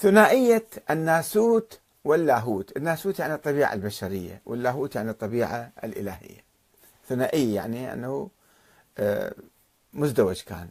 ثنائية 0.00 0.66
الناسوت 0.90 1.80
واللاهوت. 2.04 2.76
الناسوت 2.76 3.18
يعني 3.18 3.34
الطبيعة 3.34 3.72
البشرية 3.72 4.42
واللاهوت 4.46 4.94
يعني 4.94 5.10
الطبيعة 5.10 5.72
الإلهية. 5.84 6.44
ثنائية 7.08 7.54
يعني 7.54 7.92
أنه 7.92 8.30
آه، 8.98 9.34
مزدوج 9.92 10.42
كان. 10.42 10.68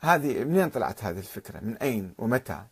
هذه 0.00 0.44
منين 0.44 0.70
طلعت 0.70 1.04
هذه 1.04 1.18
الفكرة؟ 1.18 1.60
من 1.60 1.76
أين 1.76 2.14
ومتى؟ 2.18 2.62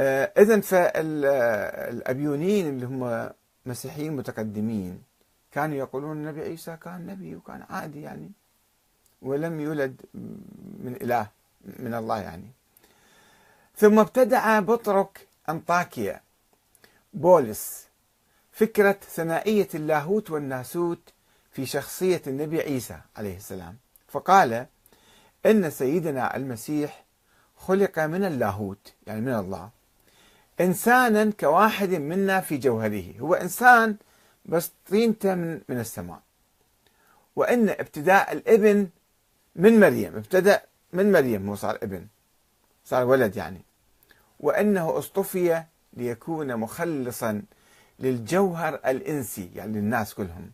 آه، 0.00 0.32
إذا 0.38 0.60
فالأبيونيين 0.60 2.68
اللي 2.68 2.86
هم 2.86 3.30
مسيحيين 3.66 4.16
متقدمين 4.16 5.02
كانوا 5.52 5.76
يقولون 5.76 6.16
النبي 6.16 6.40
عيسى 6.40 6.76
كان 6.76 7.06
نبي 7.06 7.36
وكان 7.36 7.64
عادي 7.70 8.02
يعني 8.02 8.32
ولم 9.22 9.60
يولد 9.60 10.00
من 10.84 10.96
إله 11.02 11.26
من 11.78 11.94
الله 11.94 12.20
يعني. 12.20 12.59
ثم 13.80 13.98
ابتدع 13.98 14.60
بطرك 14.60 15.28
أنطاكيا 15.48 16.20
بولس 17.14 17.86
فكرة 18.52 18.96
ثنائية 19.14 19.68
اللاهوت 19.74 20.30
والناسوت 20.30 21.12
في 21.52 21.66
شخصية 21.66 22.22
النبي 22.26 22.60
عيسى 22.60 23.00
عليه 23.16 23.36
السلام. 23.36 23.76
فقال 24.08 24.66
إن 25.46 25.70
سيدنا 25.70 26.36
المسيح 26.36 27.04
خلق 27.56 27.98
من 27.98 28.24
اللاهوت 28.24 28.92
يعني 29.06 29.20
من 29.20 29.34
الله 29.34 29.70
إنسانا 30.60 31.32
كواحد 31.40 31.90
منا 31.90 32.40
في 32.40 32.56
جوهره. 32.56 33.18
هو 33.20 33.34
إنسان 33.34 33.96
بس 34.46 34.70
طينته 34.90 35.34
من, 35.34 35.60
من 35.68 35.80
السماء. 35.80 36.20
وإن 37.36 37.68
ابتداء 37.68 38.32
الإبن 38.32 38.88
من 39.56 39.80
مريم 39.80 40.16
ابتدأ 40.16 40.62
من 40.92 41.12
مريم 41.12 41.48
هو 41.48 41.54
صار 41.54 41.78
إبن 41.82 42.06
صار 42.84 43.04
ولد 43.04 43.36
يعني. 43.36 43.69
وأنه 44.40 44.98
اصطفي 44.98 45.64
ليكون 45.92 46.56
مخلصا 46.56 47.42
للجوهر 47.98 48.74
الإنسي 48.74 49.50
يعني 49.54 49.72
للناس 49.72 50.14
كلهم. 50.14 50.50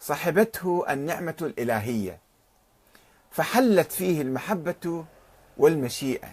صحبته 0.00 0.84
النعمة 0.92 1.36
الإلهية. 1.42 2.18
فحلت 3.30 3.92
فيه 3.92 4.22
المحبة 4.22 5.04
والمشيئة 5.56 6.28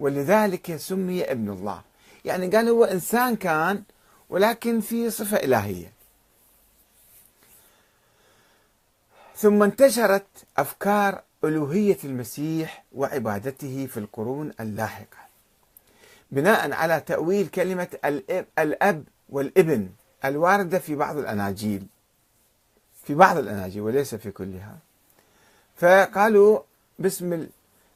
ولذلك 0.00 0.76
سمي 0.76 1.22
ابن 1.24 1.50
الله. 1.50 1.82
يعني 2.24 2.46
قال 2.46 2.68
هو 2.68 2.84
إنسان 2.84 3.36
كان 3.36 3.82
ولكن 4.30 4.80
في 4.80 5.10
صفة 5.10 5.36
إلهية. 5.36 5.92
ثم 9.36 9.62
انتشرت 9.62 10.26
أفكار 10.56 11.22
ألوهية 11.44 11.98
المسيح 12.04 12.84
وعبادته 12.92 13.86
في 13.86 13.96
القرون 13.96 14.52
اللاحقة. 14.60 15.27
بناء 16.30 16.72
على 16.72 17.00
تأويل 17.00 17.48
كلمة 17.48 17.88
الأب 18.58 19.04
والإبن 19.28 19.88
الواردة 20.24 20.78
في 20.78 20.94
بعض 20.94 21.16
الأناجيل. 21.16 21.86
في 23.04 23.14
بعض 23.14 23.36
الأناجيل 23.36 23.82
وليس 23.82 24.14
في 24.14 24.30
كلها. 24.30 24.78
فقالوا 25.76 26.60
باسم 26.98 27.46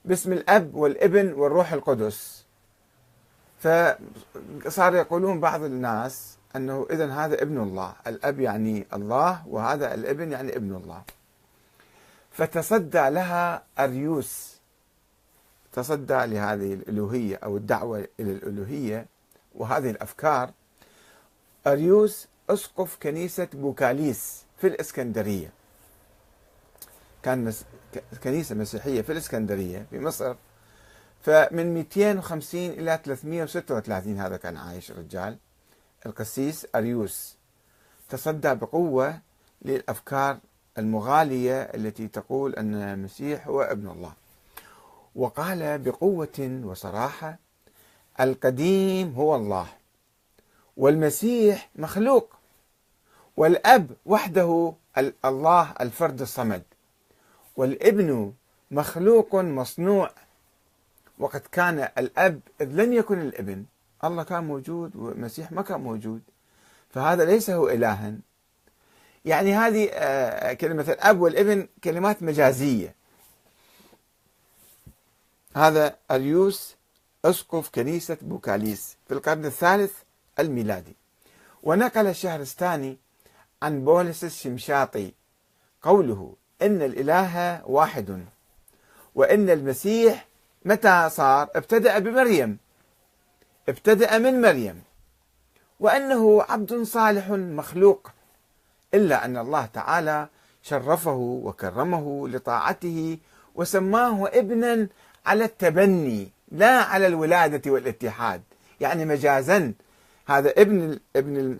باسم 0.05 0.33
الأب 0.33 0.75
والإبن 0.75 1.33
والروح 1.33 1.73
القدس. 1.73 2.45
فصار 3.61 4.95
يقولون 4.95 5.41
بعض 5.41 5.63
الناس 5.63 6.37
أنه 6.57 6.87
إذا 6.91 7.13
هذا 7.13 7.43
ابن 7.43 7.63
الله. 7.63 7.95
الأب 8.07 8.41
يعني 8.41 8.87
الله 8.93 9.43
وهذا 9.47 9.95
الإبن 9.95 10.33
يعني 10.33 10.57
ابن 10.57 10.75
الله. 10.75 11.03
فتصدى 12.31 13.11
لها 13.11 13.63
أريوس. 13.79 14.52
تصدى 15.73 16.27
لهذه 16.27 16.75
الألوهية 16.75 17.37
أو 17.37 17.57
الدعوة 17.57 18.09
إلى 18.21 18.33
الألوهية 18.33 19.07
وهذه 19.55 19.91
الأفكار. 19.91 20.51
أريوس 21.67 22.29
أسقف 22.51 22.99
كنيسة 23.03 23.49
بوكاليس 23.53 24.45
في 24.59 24.67
الإسكندرية. 24.67 25.53
كان 27.23 27.45
مس... 27.45 27.65
كنيسة 28.25 28.55
مسيحية 28.55 29.03
في 29.03 29.13
الإسكندرية 29.13 29.87
في 29.91 29.99
مصر. 29.99 30.35
فمن 31.23 31.75
250 31.75 32.61
إلى 32.61 33.01
336 33.05 34.19
هذا 34.19 34.37
كان 34.37 34.57
عايش 34.57 34.91
الرجال. 34.91 35.39
القسيس 36.07 36.67
أريوس 36.75 37.37
تصدى 38.09 38.55
بقوة 38.55 39.19
للأفكار 39.63 40.39
المغالية 40.79 41.63
التي 41.63 42.09
تقول 42.09 42.55
أن 42.55 42.75
المسيح 42.75 43.49
هو 43.49 43.63
ابن 43.63 43.89
الله. 43.89 44.13
وقال 45.17 45.79
بقوة 45.79 46.63
وصراحة 46.65 47.39
القديم 48.21 49.13
هو 49.15 49.37
الله 49.37 49.67
والمسيح 50.77 51.71
مخلوق 51.77 52.37
والأب 53.37 53.91
وحده 54.07 54.75
الله 55.25 55.75
الفرد 55.81 56.21
الصمد 56.21 56.63
والابن 57.57 58.33
مخلوق 58.71 59.35
مصنوع. 59.35 60.11
وقد 61.19 61.41
كان 61.41 61.89
الأب 61.99 62.41
إذ 62.61 62.67
لم 62.67 62.93
يكن 62.93 63.21
الابن 63.21 63.65
الله 64.05 64.23
كان 64.23 64.45
موجود 64.45 64.97
والمسيح 64.97 65.53
ما 65.53 65.63
كان 65.63 65.81
موجود 65.81 66.23
فهذا 66.91 67.25
ليس 67.25 67.51
هو 67.51 67.69
إلها. 67.69 68.15
يعني 69.25 69.55
هذه 69.55 69.89
آه، 69.93 70.53
كلمة 70.53 70.83
الأب 70.89 71.21
والابن 71.21 71.69
كلمات 71.85 72.23
مجازية. 72.23 72.95
هذا 75.57 75.97
أريوس 76.11 76.77
أسقف 77.25 77.71
كنيسة 77.75 78.17
بوكاليس 78.23 78.97
في 79.09 79.15
القرن 79.15 79.45
الثالث 79.45 79.93
الميلادي. 80.39 80.97
ونقل 81.63 82.07
الشهرستاني 82.07 82.99
عن 83.63 83.85
بولس 83.85 84.25
الشمشاطي 84.25 85.13
قوله 85.83 86.35
إن 86.63 86.83
الإله 86.83 87.67
واحد 87.67 88.25
وإن 89.15 89.51
المسيح 89.51 90.27
متى 90.65 91.09
صار؟ 91.11 91.49
ابتدأ 91.55 91.99
بمريم 91.99 92.59
ابتدأ 93.69 94.19
من 94.19 94.41
مريم 94.41 94.83
وأنه 95.81 96.43
عبد 96.43 96.83
صالح 96.83 97.31
مخلوق 97.31 98.11
إلا 98.95 99.25
أن 99.25 99.37
الله 99.37 99.67
تعالى 99.67 100.29
شرفه 100.63 101.41
وكرمه 101.45 102.29
لطاعته 102.29 103.19
وسماه 103.55 104.29
ابنا 104.29 104.89
على 105.27 105.45
التبني 105.45 106.29
لا 106.53 106.83
على 106.83 107.07
الولادة 107.07 107.71
والاتحاد. 107.71 108.43
يعني 108.81 109.05
مجازا 109.05 109.73
هذا 110.27 110.51
ابن 110.51 110.99
ابن 111.17 111.59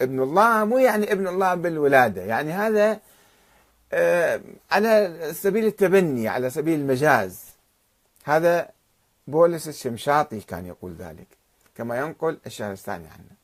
ابن 0.00 0.22
الله 0.22 0.64
مو 0.64 0.78
يعني 0.78 1.12
ابن 1.12 1.26
الله 1.28 1.54
بالولادة. 1.54 2.22
يعني 2.22 2.52
هذا 2.52 3.00
آه، 3.92 4.40
على 4.70 5.18
سبيل 5.32 5.66
التبني 5.66 6.28
على 6.28 6.50
سبيل 6.50 6.80
المجاز. 6.80 7.44
هذا 8.24 8.68
بولس 9.26 9.68
الشمشاطي 9.68 10.40
كان 10.40 10.66
يقول 10.66 10.94
ذلك 10.98 11.26
كما 11.76 11.98
ينقل 11.98 12.38
الشهرستاني 12.46 13.04
عنه. 13.04 13.42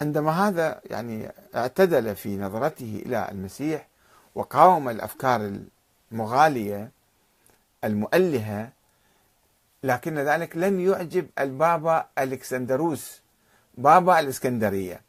عندما 0.00 0.48
هذا 0.48 0.80
يعني 0.84 1.32
اعتدل 1.54 2.16
في 2.16 2.36
نظرته 2.36 3.02
إلى 3.06 3.28
المسيح 3.32 3.88
وقاوم 4.34 4.88
الأفكار 4.88 5.52
المغالية 6.12 6.90
المؤلهة 7.84 8.72
لكن 9.82 10.18
ذلك 10.18 10.56
لم 10.56 10.80
يعجب 10.80 11.26
البابا 11.38 12.06
ألكسندروس. 12.18 13.20
بابا 13.74 14.20
الإسكندرية. 14.20 15.02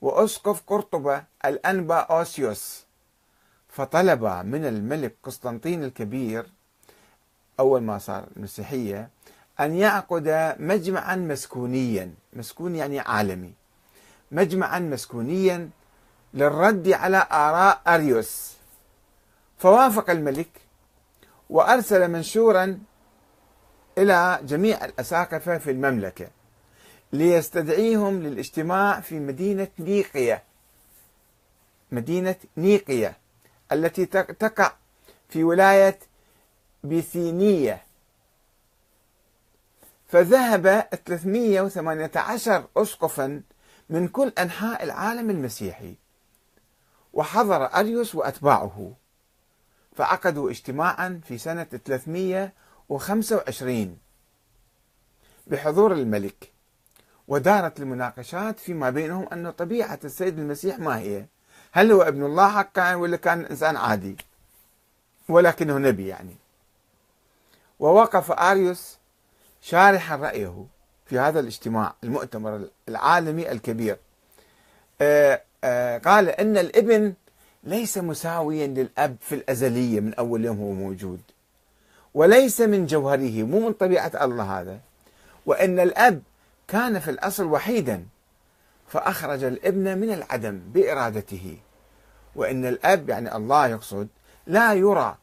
وأسقف 0.00 0.62
قرطبة 0.66 1.24
الأنبا 1.44 1.96
أوسيوس. 1.96 2.86
فطلب 3.68 4.24
من 4.24 4.64
الملك 4.64 5.14
قسطنطين 5.22 5.84
الكبير 5.84 6.46
أول 7.60 7.82
ما 7.82 7.98
صار 7.98 8.26
المسيحية 8.36 9.08
أن 9.60 9.74
يعقد 9.74 10.56
مجمعا 10.58 11.16
مسكونيا. 11.16 12.14
مسكون 12.32 12.76
يعني 12.76 12.98
عالمي. 13.00 13.52
مجمعا 14.32 14.78
مسكونيا 14.78 15.70
للرد 16.34 16.88
على 16.88 17.26
آراء 17.32 17.82
أريوس. 17.86 18.56
فوافق 19.58 20.10
الملك 20.10 20.69
وأرسل 21.50 22.08
منشورا 22.08 22.78
إلى 23.98 24.40
جميع 24.42 24.84
الأساقفة 24.84 25.58
في 25.58 25.70
المملكة 25.70 26.28
ليستدعيهم 27.12 28.22
للاجتماع 28.22 29.00
في 29.00 29.20
مدينة 29.20 29.68
نيقية. 29.78 30.42
مدينة 31.92 32.36
نيقية 32.56 33.16
التي 33.72 34.06
تقع 34.06 34.72
في 35.28 35.44
ولاية 35.44 35.98
بيثينية. 36.84 37.82
فذهب 40.08 40.88
318 41.06 42.64
أسقفا 42.76 43.42
من 43.90 44.08
كل 44.08 44.32
أنحاء 44.38 44.82
العالم 44.82 45.30
المسيحي 45.30 45.94
وحضر 47.12 47.64
أريوس 47.64 48.14
وأتباعه. 48.14 48.92
فعقدوا 50.00 50.50
اجتماعا 50.50 51.20
في 51.24 51.38
سنة 51.38 51.64
325 51.64 53.98
بحضور 55.46 55.92
الملك 55.92 56.52
ودارت 57.28 57.80
المناقشات 57.80 58.58
فيما 58.58 58.90
بينهم 58.90 59.28
أن 59.32 59.50
طبيعة 59.50 59.98
السيد 60.04 60.38
المسيح 60.38 60.78
ما 60.78 60.98
هي؟ 60.98 61.24
هل 61.72 61.92
هو 61.92 62.02
ابن 62.02 62.24
الله 62.24 62.50
حقا 62.50 62.94
ولا 62.94 63.16
كان 63.16 63.44
إنسان 63.44 63.76
عادي؟ 63.76 64.16
ولكنه 65.28 65.78
نبي 65.78 66.08
يعني. 66.08 66.36
ووقف 67.80 68.32
آريوس 68.32 68.98
شارحا 69.60 70.16
رأيه 70.16 70.66
في 71.06 71.18
هذا 71.18 71.40
الاجتماع 71.40 71.94
المؤتمر 72.04 72.68
العالمي 72.88 73.52
الكبير. 73.52 73.98
آه، 75.00 75.42
آه، 75.64 75.98
قال 75.98 76.28
أن 76.28 76.56
الابن 76.56 77.14
ليس 77.64 77.98
مساويا 77.98 78.66
للأب 78.66 79.16
في 79.20 79.34
الأزلية 79.34 80.00
من 80.00 80.14
أول 80.14 80.44
يوم 80.44 80.58
هو 80.58 80.72
موجود 80.72 81.20
وليس 82.14 82.60
من 82.60 82.86
جوهره 82.86 83.42
مو 83.42 83.60
من 83.60 83.72
طبيعة 83.72 84.12
الله 84.20 84.60
هذا. 84.60 84.80
وأن 85.46 85.80
الأب 85.80 86.22
كان 86.68 86.98
في 86.98 87.10
الأصل 87.10 87.46
وحيدا 87.46 88.06
فأخرج 88.88 89.44
الابن 89.44 89.98
من 89.98 90.12
العدم 90.12 90.60
بإرادته. 90.74 91.56
وأن 92.36 92.66
الأب 92.66 93.08
يعني 93.08 93.36
الله 93.36 93.66
يقصد 93.66 94.08
لا 94.46 94.74
يرى 94.74 95.16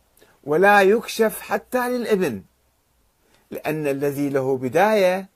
ولا 0.44 0.82
يكشف 0.82 1.42
حتى 1.42 1.90
للابن 1.90 2.42
لأن 3.52 3.88
الذي 3.88 4.30
له 4.30 4.58
بداية 4.58 5.30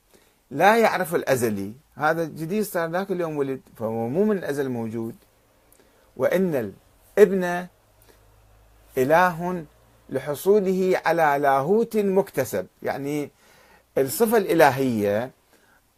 لا 0.52 0.78
يعرف 0.78 1.16
الأزلي. 1.16 1.74
هذا 1.96 2.24
جديد 2.24 2.64
صار 2.64 2.90
ذاك 2.90 3.12
اليوم 3.12 3.38
ولد 3.38 3.62
فهو 3.78 4.08
مو 4.08 4.24
من 4.24 4.38
الأزل 4.38 4.70
موجود. 4.70 5.16
وإن 6.18 6.74
الابن 7.18 7.68
إله 8.98 9.66
لحصوله 10.10 11.02
على 11.06 11.38
لاهوت 11.42 11.98
مكتسب. 11.98 12.68
يعني 12.84 13.32
الصفة 13.98 14.38
الإلهية 14.38 15.32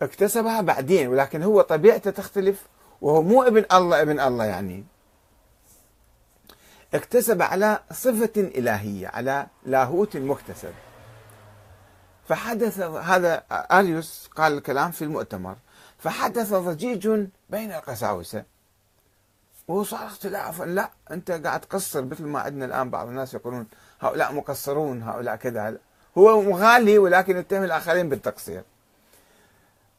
اكتسبها 0.01 0.61
بعدين 0.61 1.07
ولكن 1.07 1.43
هو 1.43 1.61
طبيعته 1.61 2.11
تختلف 2.11 2.67
وهو 3.01 3.21
مو 3.21 3.43
ابن 3.43 3.65
الله 3.73 4.01
ابن 4.01 4.19
الله 4.19 4.45
يعني. 4.45 4.83
اكتسب 6.93 7.41
على 7.41 7.79
صفة 7.91 8.31
إلهية 8.37 9.07
على 9.07 9.47
لاهوت 9.65 10.17
مكتسب. 10.17 10.73
فحدث 12.27 12.79
هذا 12.79 13.43
أريوس 13.51 14.29
قال 14.35 14.57
الكلام 14.57 14.91
في 14.91 15.01
المؤتمر 15.01 15.55
فحدث 15.97 16.53
ضجيج 16.53 17.27
بين 17.49 17.71
القساوسة. 17.71 18.52
وصار 19.67 20.05
اختلاف 20.05 20.61
لا 20.61 20.89
أنت 21.11 21.31
قاعد 21.31 21.61
تقصر 21.61 22.05
مثل 22.05 22.23
ما 22.23 22.39
عندنا 22.39 22.65
الآن 22.65 22.89
بعض 22.89 23.07
الناس 23.07 23.33
يقولون 23.33 23.67
هؤلاء 24.01 24.33
مقصرون 24.33 25.03
هؤلاء 25.03 25.35
كذا. 25.35 25.77
هو 26.17 26.41
مغالي 26.41 26.97
ولكن 26.97 27.37
يتهم 27.37 27.63
الآخرين 27.63 28.09
بالتقصير. 28.09 28.63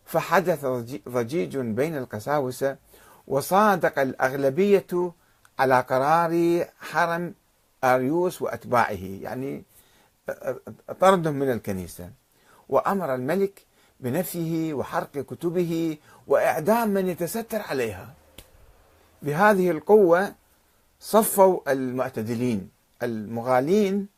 فحدث 0.05 0.67
ضجيج 1.09 1.57
بين 1.59 1.97
القساوسة 1.97 2.77
وصادق 3.27 3.99
الأغلبية 3.99 5.13
على 5.59 5.81
قرار 5.81 6.65
حرم 6.81 7.35
أريوس 7.85 8.43
وأتباعه 8.43 9.21
يعني 9.21 9.65
طردهم 11.01 11.35
من 11.35 11.51
الكنيسة. 11.51 12.11
وأمر 12.69 13.15
الملك 13.15 13.63
بنفيه 14.01 14.75
وحرق 14.75 15.11
كتبه 15.11 15.99
وإعدام 16.27 16.89
من 16.89 17.09
يتستر 17.09 17.63
عليها. 17.63 18.15
بهذه 19.25 19.71
القوة 19.71 20.35
صفوا 21.01 21.73
المعتدلين. 21.73 22.71
المغالين 23.03 24.09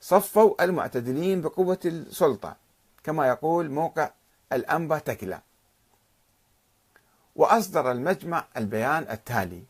صفوا 0.00 0.64
المعتدلين 0.64 1.40
بقوة 1.40 1.78
السلطة. 1.84 2.56
كما 3.04 3.26
يقول 3.28 3.70
موقع 3.70 4.10
الأنبا 4.52 4.98
تكلا. 4.98 5.40
وأصدر 7.36 7.92
المجمع 7.92 8.44
البيان 8.56 9.06
التالي. 9.10 9.62